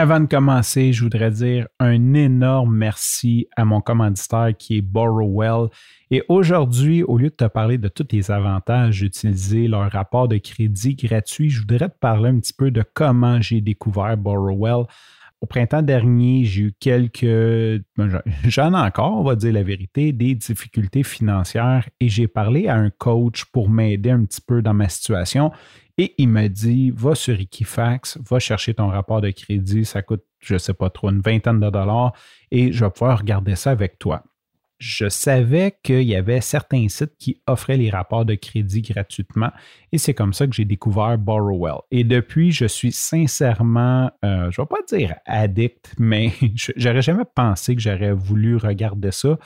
[0.00, 5.70] Avant de commencer, je voudrais dire un énorme merci à mon commanditaire qui est Borrowell.
[6.12, 10.38] Et aujourd'hui, au lieu de te parler de tous les avantages d'utiliser leur rapport de
[10.38, 14.84] crédit gratuit, je voudrais te parler un petit peu de comment j'ai découvert Borrowell.
[15.40, 17.22] Au printemps dernier, j'ai eu quelques,
[17.96, 22.66] ben, j'en ai encore, on va dire la vérité, des difficultés financières et j'ai parlé
[22.66, 25.52] à un coach pour m'aider un petit peu dans ma situation.
[25.96, 30.24] Et il me dit, va sur Equifax, va chercher ton rapport de crédit, ça coûte,
[30.40, 32.12] je ne sais pas trop, une vingtaine de dollars
[32.50, 34.24] et je vais pouvoir regarder ça avec toi.
[34.78, 39.50] Je savais qu'il y avait certains sites qui offraient les rapports de crédit gratuitement
[39.90, 41.78] et c'est comme ça que j'ai découvert Borrowell.
[41.90, 46.32] Et depuis, je suis sincèrement, euh, je ne vais pas dire addict, mais
[46.76, 49.38] j'aurais jamais pensé que j'aurais voulu regarder ça.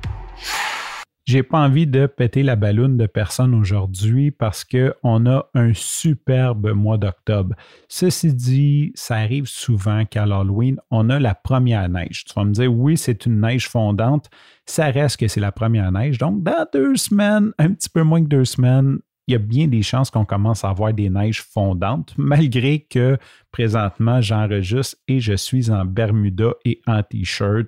[1.31, 6.73] J'ai pas envie de péter la balloune de personne aujourd'hui parce qu'on a un superbe
[6.73, 7.55] mois d'octobre.
[7.87, 12.25] Ceci dit, ça arrive souvent qu'à l'Halloween, on a la première neige.
[12.25, 14.29] Tu vas me dire, oui, c'est une neige fondante.
[14.65, 16.17] Ça reste que c'est la première neige.
[16.17, 19.69] Donc, dans deux semaines, un petit peu moins que deux semaines, il y a bien
[19.69, 23.17] des chances qu'on commence à avoir des neiges fondantes, malgré que
[23.53, 27.67] présentement, j'enregistre et je suis en Bermuda et en T-shirt,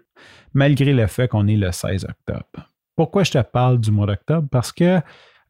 [0.53, 2.72] malgré le fait qu'on est le 16 octobre.
[2.95, 4.47] Pourquoi je te parle du mois d'octobre?
[4.51, 4.99] Parce que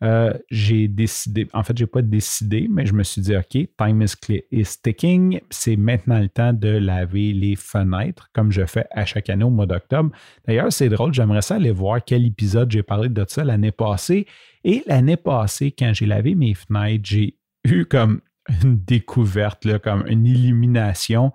[0.04, 3.52] euh, j'ai décidé, en fait, je n'ai pas décidé, mais je me suis dit, OK,
[3.78, 4.16] time is,
[4.52, 5.40] is ticking.
[5.50, 9.50] C'est maintenant le temps de laver les fenêtres, comme je fais à chaque année au
[9.50, 10.12] mois d'octobre.
[10.46, 14.28] D'ailleurs, c'est drôle, j'aimerais ça aller voir quel épisode j'ai parlé de ça l'année passée.
[14.66, 18.20] Et l'année passée, quand j'ai lavé mes fenêtres, j'ai eu comme
[18.62, 21.32] une découverte, là, comme une illumination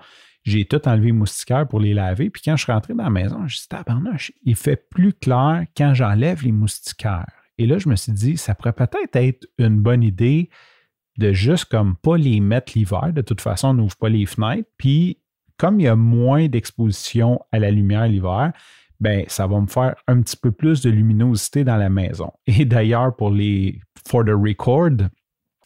[0.48, 2.30] j'ai tout enlevé moustiquaires pour les laver.
[2.30, 5.12] Puis quand je suis rentré dans la maison, je me suis dit, il fait plus
[5.12, 7.26] clair quand j'enlève les moustiquaires.
[7.58, 10.48] Et là, je me suis dit, ça pourrait peut-être être une bonne idée
[11.18, 13.12] de juste comme pas les mettre l'hiver.
[13.12, 14.68] De toute façon, on n'ouvre pas les fenêtres.
[14.78, 15.18] Puis,
[15.56, 18.52] comme il y a moins d'exposition à la lumière l'hiver,
[19.00, 22.32] ben ça va me faire un petit peu plus de luminosité dans la maison.
[22.46, 25.08] Et d'ailleurs, pour les for the record,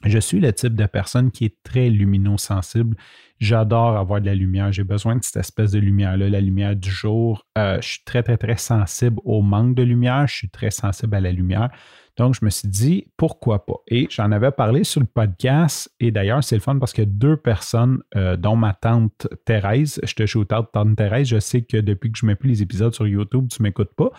[0.04, 2.96] je suis le type de personne qui est très luminosensible.
[3.40, 4.72] J'adore avoir de la lumière.
[4.72, 7.46] J'ai besoin de cette espèce de lumière-là, la lumière du jour.
[7.58, 10.26] Euh, je suis très, très, très sensible au manque de lumière.
[10.26, 11.70] Je suis très sensible à la lumière.
[12.16, 13.76] Donc, je me suis dit, pourquoi pas?
[13.88, 15.90] Et j'en avais parlé sur le podcast.
[15.98, 20.14] Et d'ailleurs, c'est le fun parce que deux personnes, euh, dont ma tante Thérèse, je
[20.14, 22.94] te shoot out, tante Thérèse, je sais que depuis que je mets plus les épisodes
[22.94, 24.10] sur YouTube, tu ne m'écoutes pas.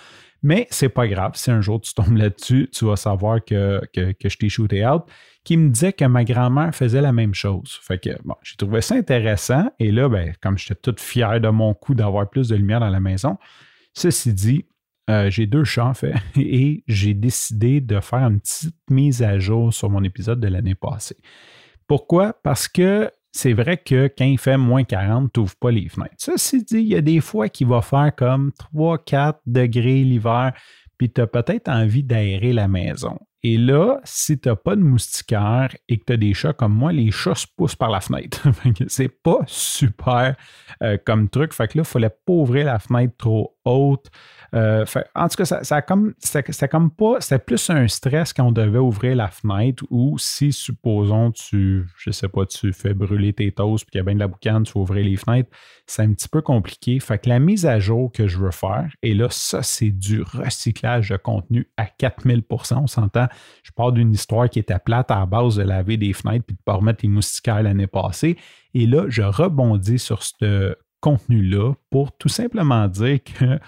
[0.42, 1.34] Mais c'est pas grave.
[1.36, 4.86] Si un jour tu tombes là-dessus, tu vas savoir que, que, que je t'ai shooté
[4.86, 5.04] out
[5.44, 7.78] qui me disait que ma grand-mère faisait la même chose.
[7.82, 9.70] Fait que bon, j'ai trouvé ça intéressant.
[9.80, 12.90] Et là, ben, comme j'étais toute fier de mon coup d'avoir plus de lumière dans
[12.90, 13.38] la maison,
[13.94, 14.66] ceci dit,
[15.10, 19.40] euh, j'ai deux chats en fait, et j'ai décidé de faire une petite mise à
[19.40, 21.18] jour sur mon épisode de l'année passée.
[21.88, 22.34] Pourquoi?
[22.44, 26.14] Parce que c'est vrai que quand il fait moins 40, tu n'ouvres pas les fenêtres.
[26.18, 30.54] Ceci dit, il y a des fois qu'il va faire comme 3-4 degrés l'hiver,
[30.98, 33.18] puis tu as peut-être envie d'aérer la maison.
[33.44, 36.74] Et là, si tu n'as pas de moustiquaire et que tu as des chats comme
[36.74, 38.48] moi, les chats se poussent par la fenêtre.
[38.88, 40.36] c'est pas super
[40.82, 41.54] euh, comme truc.
[41.54, 44.10] Fait que là, il fallait pas ouvrir la fenêtre trop haute.
[44.54, 44.86] Euh,
[45.16, 48.80] en tout cas, ça, comme, c'était comme pas, c'était plus un stress quand on devait
[48.80, 53.86] ouvrir la fenêtre ou si, supposons, tu, je sais pas, tu fais brûler tes toasts
[53.86, 55.50] puis qu'il y a bien de la boucane, tu ouvrir les fenêtres,
[55.88, 57.00] c'est un petit peu compliqué.
[57.00, 60.22] Fait que la mise à jour que je veux faire, et là, ça, c'est du
[60.22, 63.28] recyclage de contenu à 4000% on s'entend.
[63.64, 66.56] Je pars d'une histoire qui était plate à la base de laver des fenêtres puis
[66.56, 68.38] de pas remettre les moustiquaires l'année passée.
[68.74, 73.60] Et là, je rebondis sur ce contenu-là pour tout simplement dire que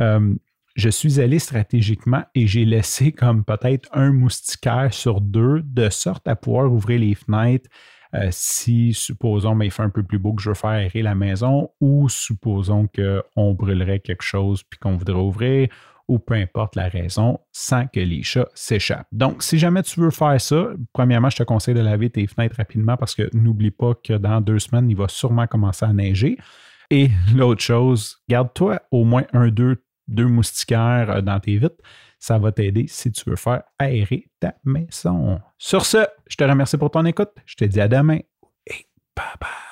[0.00, 0.34] euh,
[0.76, 6.26] je suis allé stratégiquement et j'ai laissé comme peut-être un moustiquaire sur deux, de sorte
[6.26, 7.68] à pouvoir ouvrir les fenêtres
[8.14, 11.02] euh, si, supposons, mais il fait un peu plus beau que je veux faire aérer
[11.02, 15.68] la maison, ou supposons qu'on brûlerait quelque chose puis qu'on voudrait ouvrir,
[16.08, 19.08] ou peu importe la raison, sans que les chats s'échappent.
[19.12, 22.56] Donc, si jamais tu veux faire ça, premièrement, je te conseille de laver tes fenêtres
[22.56, 26.36] rapidement parce que n'oublie pas que dans deux semaines, il va sûrement commencer à neiger.
[26.90, 31.76] Et l'autre chose, garde-toi au moins un, deux, deux moustiquaires euh, dans tes vitres.
[32.18, 35.40] Ça va t'aider si tu veux faire aérer ta maison.
[35.58, 37.32] Sur ce, je te remercie pour ton écoute.
[37.44, 38.18] Je te dis à demain
[38.66, 39.63] et bye bye.